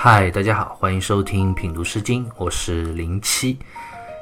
[0.00, 3.58] 嗨，大家好，欢迎收听品读诗经，我是零七。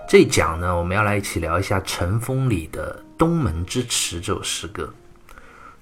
[0.09, 4.85] 这一讲呢，我们要来一起聊一下《尘风》里的《东门之池》这首诗歌。《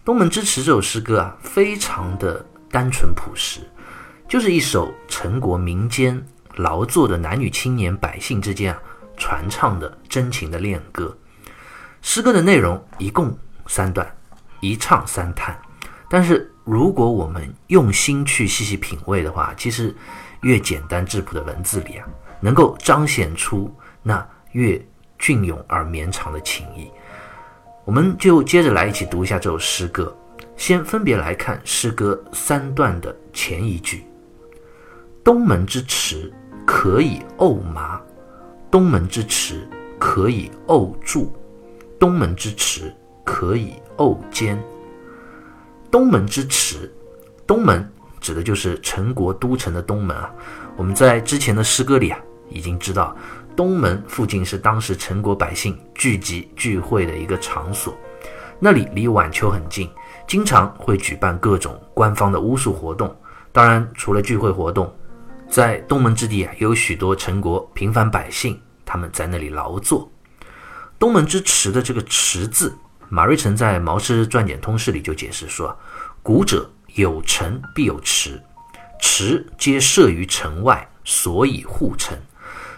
[0.04, 3.60] 东门之池》这首诗歌啊，非常的单纯朴实，
[4.28, 6.20] 就是一首陈国民间
[6.56, 8.82] 劳作的男女青年百姓之间啊
[9.16, 11.16] 传唱的真情的恋歌。
[12.02, 14.12] 诗歌的内容一共三段，
[14.58, 15.56] 一唱三叹，
[16.10, 16.50] 但是。
[16.64, 19.94] 如果我们用心去细细品味的话，其实
[20.40, 22.08] 越简单质朴的文字里啊，
[22.40, 23.70] 能够彰显出
[24.02, 24.82] 那越
[25.18, 26.90] 隽永而绵长的情谊。
[27.84, 30.16] 我们就接着来一起读一下这首诗歌。
[30.56, 34.06] 先分别来看诗歌三段的前一句
[35.24, 36.32] ：“东门之池
[36.64, 38.00] 可以沤麻，
[38.70, 39.68] 东门之池
[39.98, 41.30] 可以沤柱，
[41.98, 44.58] 东门之池可以沤坚。”
[45.94, 46.92] 东门之池，
[47.46, 47.88] 东门
[48.20, 50.28] 指的就是陈国都城的东门啊。
[50.76, 52.18] 我们在之前的诗歌里啊，
[52.50, 53.16] 已经知道
[53.54, 57.96] 东门附近是当时陈国百姓聚集聚会的一个场所，
[58.58, 59.88] 那里离晚秋很近，
[60.26, 63.16] 经常会举办各种官方的巫术活动。
[63.52, 64.92] 当然，除了聚会活动，
[65.48, 70.10] 在东门之地啊，有许多陈国平凡百姓，他们在那里劳作。
[70.98, 72.76] 东门之池的这个“池”字。
[73.14, 75.78] 马瑞辰在《毛诗传简通释》里就解释说
[76.20, 78.42] ：“古者有城必有池，
[79.00, 82.18] 池皆设于城外，所以护城。”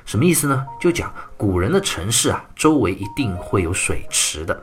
[0.04, 0.66] 什么意思呢？
[0.78, 4.62] 就讲古人的城市啊，周围一定会有水池的。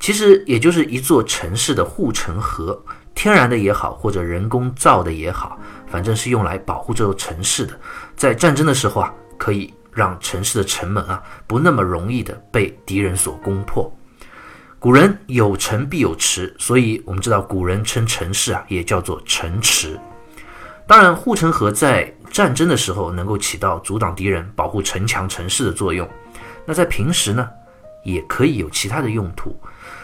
[0.00, 7.80] 其实也就是一座城市的护城河，天然的也好，或者人工造的也好，反正是用来保护这座城市的。
[8.16, 13.88] 在战争的时候啊，可以让城市的城门啊不那么容易的被敌人所攻破。
[14.80, 19.98] 古人有城必有池，所以我们知道古人称城市啊也叫做城池。
[20.86, 26.08] 当然，护城河在战争的时候能够起到阻挡敌人、保护城墙、城市的作用。
[26.64, 27.50] 那在平时呢，
[28.04, 29.60] 也可以有其他的用途。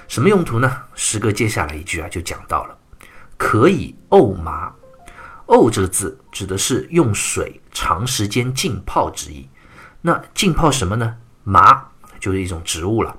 [0.09, 0.77] 什么用途呢？
[0.97, 2.77] 诗歌接下来一句啊就讲到了，
[3.37, 4.73] 可以沤麻。
[5.47, 9.49] 沤这个字指的是用水长时间浸泡之意。
[10.01, 11.17] 那浸泡什么呢？
[11.45, 11.81] 麻
[12.19, 13.17] 就是一种植物了，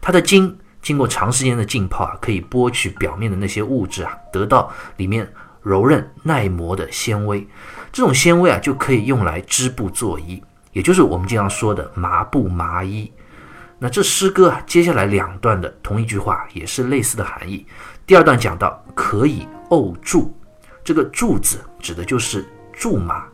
[0.00, 0.58] 它的茎。
[0.86, 5.28] 经过长时间的浸泡啊，可以剥去表面的那些物质啊，得到里面
[5.60, 7.44] 柔韧耐磨的纤维。
[7.90, 13.12] 这种纤维啊，就可以用来织布做衣，也就是我们经常说的麻布麻衣。
[13.80, 17.66] 那这诗歌啊，接下来两段的同一句话也是类似的含义。
[18.06, 20.32] 第二段讲到可以沤柱，
[20.84, 22.46] 这个柱子指的就是
[22.78, 23.24] 苎麻，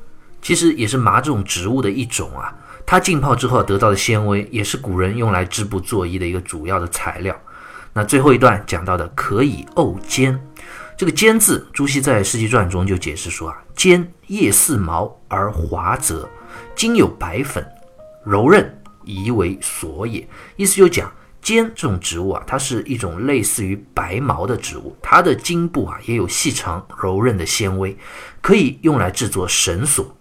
[0.40, 2.50] 其实也是麻这种植物的一种啊。
[2.86, 7.34] 它浸泡之后得到的纤维，也是古人用来织布做衣的一个主要的材料。
[7.94, 10.38] 那最后一段讲到的可以沤坚，
[10.96, 16.28] 这个坚字，朱熹在《世纪传》中就解释说啊，坚叶似毛而滑泽，
[16.74, 17.66] 茎有白粉，
[18.24, 20.26] 柔韧，宜为所也。
[20.56, 27.96] 意思就讲坚这种植物啊，它是一种类似于白毛的植物，它的茎部啊也有细长柔韧的纤维，
[28.40, 30.16] 可以用来制作绳索。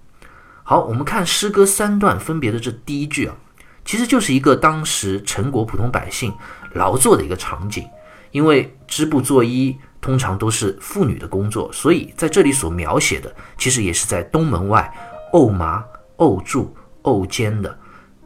[0.71, 3.35] 好，我们看诗歌三段分别的这第一句啊，
[3.83, 6.33] 其实就是一个当时陈国普通百姓
[6.75, 7.85] 劳作的一个场景。
[8.31, 14.89] 因为织布做衣通常都是妇女的工作，所以在这里所描写的，其实也是在东门外
[15.33, 15.83] 沤麻、
[16.15, 17.77] 沤柱、沤坚的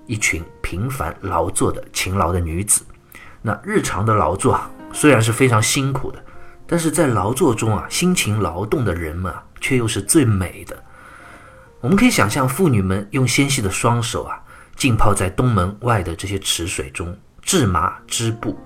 [0.06, 2.83] 一群平凡劳作的勤劳的女子。
[3.41, 6.23] 那日常的劳作啊，虽然是非常辛苦的，
[6.67, 10.83] 但是在劳作中啊，辛勤劳动的人们啊，却又是最美的。
[11.85, 14.41] 我们可以想象，妇女们用纤细的双手啊，
[14.75, 18.57] 浸泡在东门外的这些池水中制麻织布，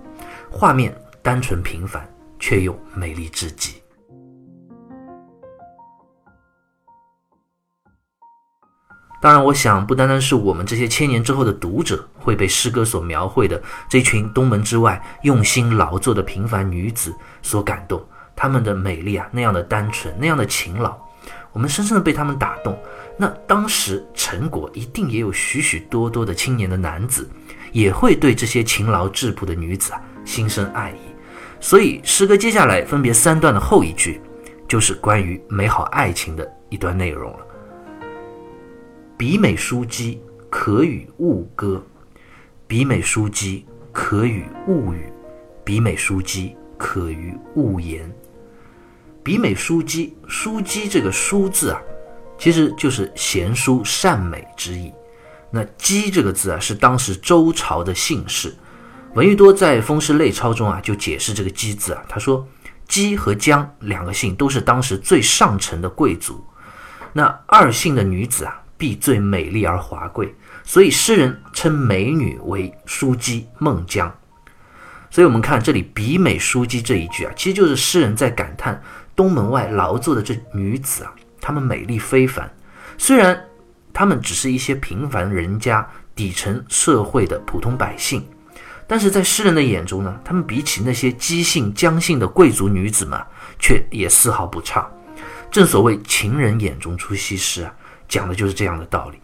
[0.49, 2.09] 画面单纯平凡，
[2.39, 3.83] 却又美丽至极。
[9.21, 18.01] 当然，我想不单单是我们这些千年之后的读者会被诗歌所描绘的这群东门之外用心劳作的平凡女子所感动，
[18.33, 20.97] 她们的美丽啊，那样的单纯，那样的勤劳。
[21.51, 22.77] 我们深深的被他们打动。
[23.17, 27.29] 那当时陈国一定也有许许多多的青年的男子，
[27.71, 30.99] 也会对这些勤劳质朴的女子啊心生爱意。
[31.59, 34.21] 所以诗歌接下来分别三段的后一句，
[34.67, 37.39] 就是关于美好爱情的一段内容了。
[39.17, 41.83] 比美书姬可与物歌，
[42.65, 45.11] 比美书姬可与物语，
[45.65, 48.09] 比美书姬可与物言。
[49.29, 51.79] 比美书姬，书姬这个“书”字啊，
[52.39, 54.91] 其实就是贤淑善美之意。
[55.51, 58.51] 那“姬”这个字啊，是当时周朝的姓氏。
[59.13, 62.43] 闻一多在《风氏类钞》中啊，就解释这个“姬”字啊，他说
[62.89, 66.43] ：“姬和姜两个姓都是当时最上层的贵族。
[67.13, 70.33] 那二姓的女子啊，必最美丽而华贵，
[70.63, 74.11] 所以诗人称美女为淑姬、孟姜。
[75.11, 78.79] 所以，我们看这里“比美淑姬”这一句啊，其实就是诗人在感叹
[79.19, 82.49] 东门外劳作的这女子啊，她们美丽非凡。
[82.97, 83.37] 虽然
[83.91, 85.85] 她们只是一些平凡人家、
[86.15, 88.25] 底层社会的普通百姓，
[88.87, 93.19] 但是在诗人的眼中呢，她们比起那些姬姓、姜姓的贵族女子们，
[93.59, 94.89] 却也丝毫不差。
[95.51, 97.75] 正所谓“情人眼中出西施”啊，
[98.07, 99.19] 讲的就是这样的道理。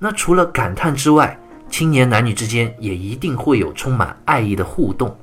[0.00, 1.38] 那除了感叹之外，
[1.70, 5.16] 青年男女之间也一定会有充满爱意的互动。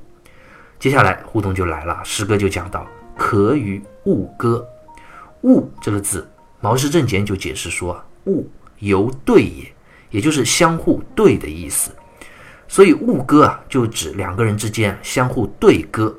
[0.79, 4.65] 接下来互动就来了，诗歌就讲到“可与物歌”。
[5.43, 6.27] 物这个字，
[6.59, 9.73] 毛氏正解就解释说：“物由对也，
[10.09, 11.91] 也就是相互对的意思。
[12.67, 16.15] 所以物歌啊，就指两个人之间相互对歌。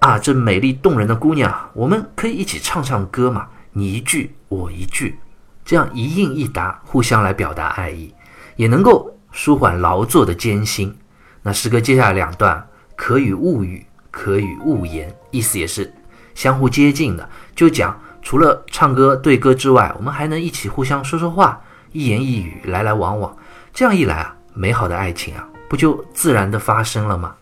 [0.00, 3.48] 啊，这美丽动人的姑娘，我们可以一起唱唱歌嘛？
[3.72, 5.18] 你一句我一句，
[5.64, 8.14] 这样一应一答，互相来表达爱意，
[8.56, 10.96] 也能够。”舒缓劳作的艰辛。
[11.42, 12.66] 那诗歌接下来两段，
[12.96, 13.84] 可与物语，
[14.16, 15.92] 可与物言，意思也是
[16.34, 17.28] 相互接近的。
[17.54, 21.60] 就讲除了唱歌对歌之外，我们还能一起互相说说话，
[21.92, 23.36] 一言一语，来来往往。
[23.74, 27.36] 这样一来啊，美好的爱情啊，不就自然的发生了吗？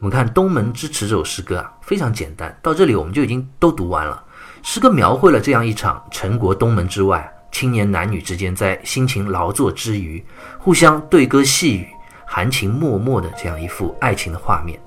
[0.00, 2.54] 我们看《东门之池》这首诗歌啊，非常简单。
[2.60, 4.22] 到这里我们就已经都读完了。
[4.62, 10.24] 诗歌描绘了这样一场陈国东门之外，青年男女之间在辛勤劳作之余，
[10.58, 11.86] 互相对歌细语、
[12.26, 14.80] 含情脉脉的这样一幅爱情的画面，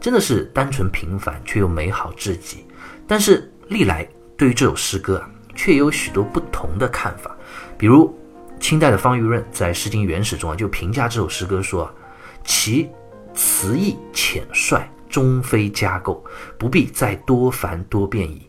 [0.00, 2.66] 真的是单纯平凡却又美好至极。
[3.06, 4.06] 但是历来
[4.36, 7.34] 对于这首诗歌啊，却有许多不同的看法。
[7.78, 8.12] 比如
[8.58, 11.88] 清代的方玉润在《诗经原始》中啊，就评价这首诗歌说
[12.44, 12.90] ：“其
[13.32, 16.22] 词意浅率，终非佳构，
[16.58, 18.47] 不必再多繁多变矣。”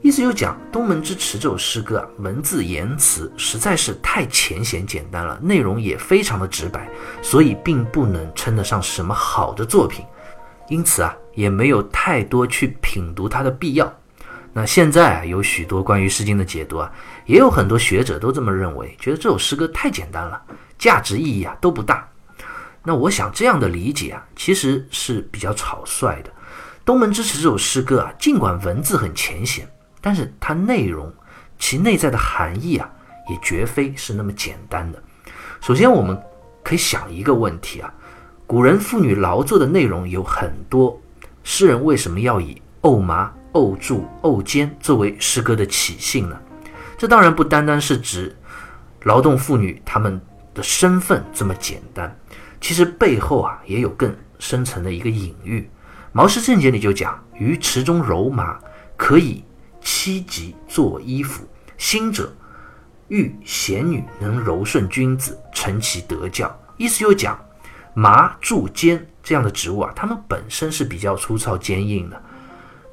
[0.00, 6.88] 意思就讲《东门之池》这首诗歌啊，文字言辞实在是太浅显简单了，内容也非常的直白，
[7.20, 10.04] 所以并不能称得上什么好的作品，
[10.68, 13.92] 因此啊，也没有太多去品读它的必要。
[14.52, 16.90] 那现在啊，有许多关于《诗经》的解读啊，
[17.26, 20.40] 也有很多学者都这么认为，觉得这首诗歌太简单了，
[20.78, 22.08] 价值意义啊都不大。
[22.84, 26.30] 那我想这样的理解啊，其实是比较草率的。
[26.84, 29.68] 《东门之池》这首诗歌啊，尽管文字很浅显。
[30.08, 31.12] 但是它内容，
[31.58, 32.90] 其内在的含义啊，
[33.28, 34.98] 也绝非是那么简单的。
[35.60, 36.18] 首先，我们
[36.64, 37.92] 可以想一个问题啊：
[38.46, 40.98] 古人妇女劳作的内容有很多，
[41.44, 46.40] 诗人为什么要以沤麻、沤柱、沤肩作为诗歌的起兴呢？
[46.96, 48.34] 这当然不单单是指
[49.02, 50.18] 劳动妇女她们
[50.54, 52.18] 的身份这么简单，
[52.62, 55.60] 其实背后啊也有更深层的一个隐喻。
[56.12, 58.58] 《毛氏正解》里就讲：“于池中揉麻，
[58.96, 59.44] 可以。”
[59.80, 61.46] 七级做衣服，
[61.76, 62.32] 心者
[63.08, 66.54] 欲贤女能柔顺君子，成其德教。
[66.76, 67.38] 意思又讲，
[67.94, 72.22] 麻柱坚这样的植物啊，它们本身是比较粗糙坚硬的，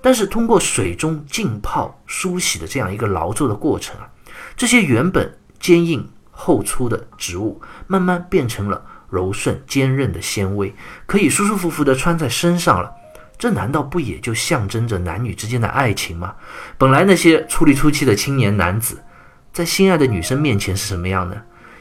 [0.01, 4.09] 但是通过水中浸泡梳洗的这样一个劳作的过程啊，
[4.55, 10.73] 这些原本坚硬厚粗的植物，慢慢变成了柔顺坚韧的纤维，
[11.05, 12.91] 可以舒舒服服地穿在身上了。
[13.37, 16.33] 这难道不也就象征着男女之间的爱情吗？
[16.77, 19.03] 本来那些粗里粗气的青年男子，
[19.51, 21.35] 在心爱的女生面前是什么样呢？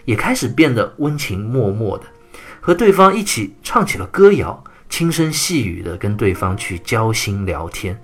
[0.04, 2.02] 也开始变得温情脉脉的，
[2.60, 7.98] 和对方一起唱起了歌谣，轻声细语的跟对方去交心聊天。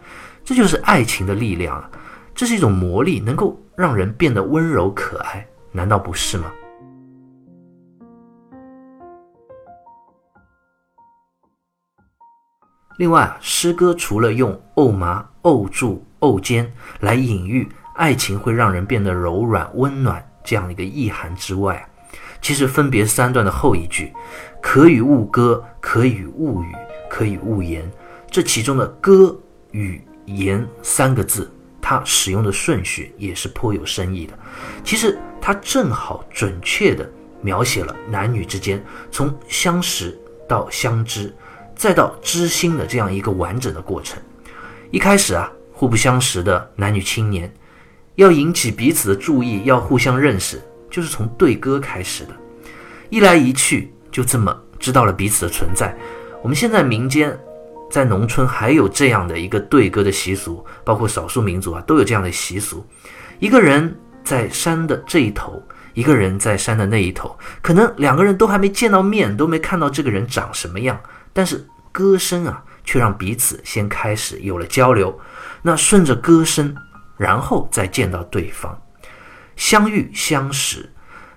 [0.45, 1.91] 这就是爱情的力量啊！
[2.35, 6.51] 这是一种魔力，能够让人变得温柔可爱，难道不是吗？
[13.01, 17.67] 另外啊，诗歌除了用沤麻、沤柱、沤肩来隐喻
[17.97, 21.89] 爱情会让人变得柔软温暖这样的一个意涵之外啊，
[22.43, 24.13] 其实分别三段的后一句
[24.61, 26.75] “可与物歌，可与物语，
[27.09, 27.91] 可与物言”，
[28.31, 29.35] 这其中的“歌
[29.73, 34.39] ”“语”“言”三个字，它使用的顺序也是颇有深意的。
[34.85, 41.35] 其实它正好准确地描写了男女之间从相识到相知。
[41.81, 44.21] 再到知心的这样一个完整的过程，
[44.91, 47.51] 一开始啊，互不相识的男女青年，
[48.17, 50.61] 要引起彼此的注意，要互相认识，
[50.91, 52.37] 就是从对歌开始的。
[53.09, 55.97] 一来一去，就这么知道了彼此的存在。
[56.43, 57.35] 我们现在民间，
[57.91, 62.85] 在农村还有这样的一个对歌的习俗，包括少数民族啊，都有这样的习俗。
[63.39, 65.63] 一个人在山的这一头，
[65.95, 71.01] 一个人在山的那一头，可能两个人都还没见到面，都没看到这个人长什么样。
[71.41, 75.19] 但是歌声啊，却让彼此先开始有了交流。
[75.63, 76.77] 那顺着歌声，
[77.17, 78.79] 然后再见到对方，
[79.57, 80.87] 相遇相识。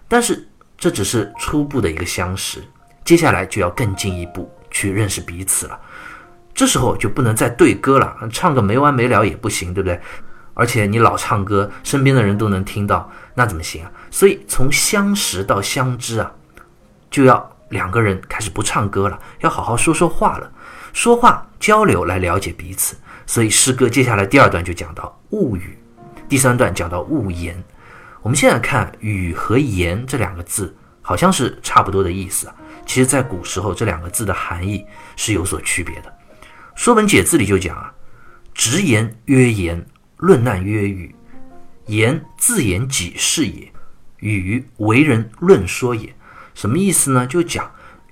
[0.09, 0.45] 但是
[0.77, 2.61] 这只是初步的一个相识，
[3.05, 5.79] 接下来就要更进一步去认识彼此了。
[6.53, 9.97] 这时候就不能再对歌了，唱个没完没了也不行，对不对？
[10.53, 13.91] 而且你老唱歌，身边的人都能听到，那怎么行啊？
[14.11, 16.29] 所以从相识到相知啊，
[17.09, 20.49] 就要两个人开始不唱歌了，要好好说说话了，
[20.93, 22.95] 说话交流来了解彼此。
[23.25, 25.77] 所以诗歌接下来第二段就讲到物语，
[26.29, 27.61] 第三段讲到物言。
[28.21, 32.55] 我们现在看“语”和“言”这两个字，好像是差不多的意思啊。
[32.85, 34.85] 其实，在古时候，这两个字的含义
[35.17, 36.09] 是有所区别的。
[36.75, 37.93] 《说文解字》里就讲啊
[38.55, 39.85] ：“直言曰言。”
[40.23, 41.13] 论难曰语，
[41.87, 43.67] 言自言己事也；
[44.19, 46.15] 语为人论说也。
[46.53, 47.25] 什么意思呢？
[47.25, 47.71] 就讲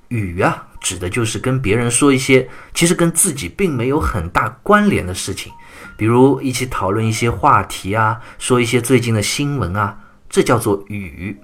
[0.10, 5.52] 语啊，指的就是跟别人说一些其实跟自己并没有很大关联的事情，
[5.96, 9.98] 比如一起讨论一些话题啊，说一些最近的新闻啊，
[10.30, 11.38] 这叫做语。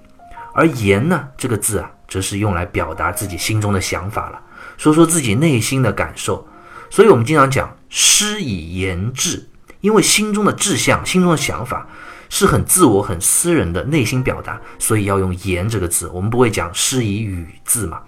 [0.54, 4.40] 而言呢，这个字啊，则是用来表达自己心中的想法了，
[4.76, 6.46] 说说自己内心的感受。
[6.90, 9.48] 所以我们经常讲诗以言志。
[9.80, 11.86] 因为心中的志向、心中的想法
[12.28, 16.08] 是很自我、很私人的内心表达，所以要用“言”这个字。
[16.12, 18.00] 我们不会讲“诗以语”字嘛，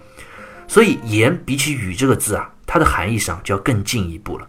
[0.67, 4.47] 所以“言”比起“语”这个字啊，它的含义上就要更进一步了。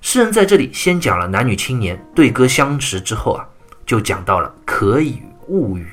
[0.00, 3.44] 诗人在这里先讲了男女青年对歌相识之后啊，
[3.84, 5.88] 就讲到了可以物语，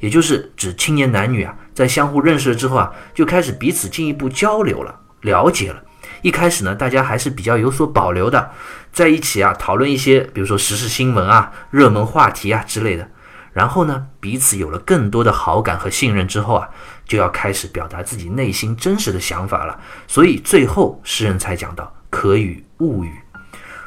[0.00, 5.80] 也就是指青年男女啊，在相互认识了之后啊，就开始彼此进一步交流了、了解了。
[6.24, 8.50] 一开始呢，大家还是比较有所保留的，
[8.90, 13.06] 在一起啊讨论一些，比如说时事新闻啊、热门话题啊之类的。
[13.52, 16.66] 然后呢，彼此有了更多的好感和信任之后啊，
[17.04, 19.78] 就要开始表达自己内心真实的想法了。
[20.08, 23.12] 所以最后诗人才讲到可与物语，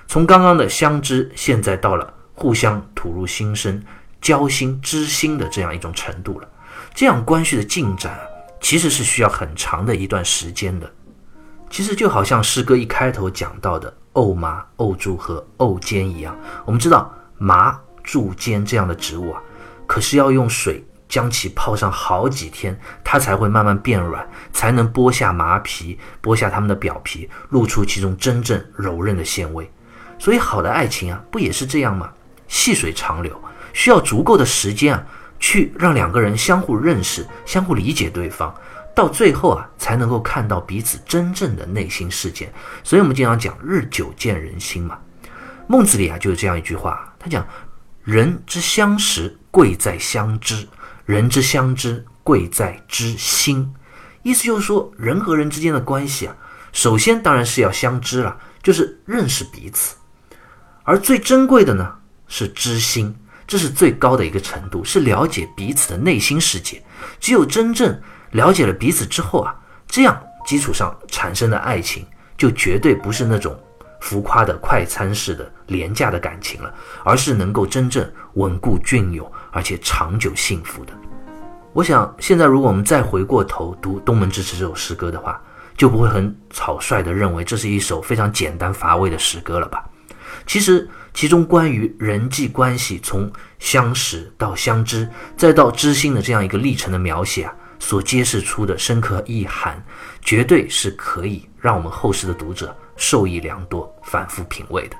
[0.07, 3.81] 从刚刚的相知，现在到了互相吐露心声、
[4.21, 6.47] 交心知心的这样一种程度了。
[6.93, 8.15] 这样关系的进展，
[8.61, 10.87] 其实是需要很长的一段时间的。
[11.69, 19.41] 其实就好像诗歌一开头讲到的沤麻、沤柱和沤尖一样，我们知道麻、柱、尖这样的植物啊，
[19.85, 29.69] 可是要用水将其泡上好几天，它才会慢慢变软，才能剥下麻皮，剥下它们的表皮，露出其中真正柔韧的纤维。
[30.17, 32.11] 所以好的爱情啊，不也是这样吗？
[32.47, 33.39] 细水长流，
[33.73, 35.05] 需要足够的时间啊，
[35.37, 38.53] 去让两个人相互认识、相互理解对方。
[38.97, 42.51] 到最后啊，才能够看到彼此真正的内心世界。
[42.83, 44.97] 所以，我们经常讲“日久见人心”嘛。
[45.67, 47.47] 孟子里啊，就有这样一句话，他讲
[48.03, 50.65] ：“人之相识，贵在相知；
[51.05, 53.71] 人之相知，贵在知心。”
[54.23, 56.35] 意思就是说，人和人之间的关系啊，
[56.71, 59.95] 首先当然是要相知了，就是认识彼此。
[60.81, 61.93] 而最珍贵的呢，
[62.27, 66.83] 是知心，这是最高的一个程度，是了解彼此的内心世界。
[67.19, 68.01] 只有真正
[68.31, 69.55] 了解了彼此之后啊，
[69.87, 72.05] 这样基础上产生的爱情，
[72.37, 73.57] 就绝对不是那种
[73.99, 80.93] 浮夸的快餐式的廉价的感情了，而是能够真正稳固隽永而且长久幸福的。
[81.73, 85.39] 我想，现在如果我们再回过头读《东门之池》这首诗歌的话，
[85.75, 89.83] 就不会很草率地认为这是一首非常简单乏味的诗歌了吧？
[90.45, 97.53] 其实，其中关于人际关系从相识到相知，再到知心的这样一个历程的描写啊。
[97.79, 99.81] 所揭示出的深刻意涵，
[100.21, 104.97] 绝对是可以让我们后世的读者受益良多、反复品味的。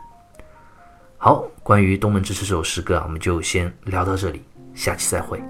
[1.18, 4.44] 好，关于《东门之词》这首诗歌啊，我们就先聊到这里，
[4.74, 5.42] 下期再会。